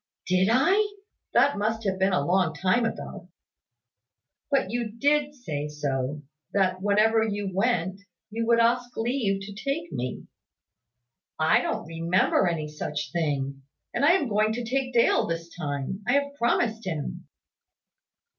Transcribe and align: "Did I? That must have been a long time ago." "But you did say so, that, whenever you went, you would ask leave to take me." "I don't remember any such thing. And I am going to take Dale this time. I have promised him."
"Did 0.25 0.49
I? 0.51 0.95
That 1.35 1.59
must 1.59 1.83
have 1.83 1.99
been 1.99 2.11
a 2.11 2.25
long 2.25 2.55
time 2.55 2.85
ago." 2.85 3.29
"But 4.49 4.71
you 4.71 4.89
did 4.93 5.35
say 5.35 5.67
so, 5.67 6.23
that, 6.53 6.81
whenever 6.81 7.21
you 7.23 7.51
went, 7.53 8.01
you 8.31 8.47
would 8.47 8.59
ask 8.59 8.97
leave 8.97 9.41
to 9.41 9.53
take 9.53 9.91
me." 9.91 10.25
"I 11.37 11.61
don't 11.61 11.85
remember 11.85 12.47
any 12.47 12.67
such 12.67 13.11
thing. 13.11 13.61
And 13.93 14.03
I 14.03 14.13
am 14.13 14.27
going 14.27 14.53
to 14.53 14.63
take 14.65 14.91
Dale 14.91 15.27
this 15.27 15.55
time. 15.55 16.01
I 16.07 16.13
have 16.13 16.33
promised 16.33 16.83
him." 16.87 17.27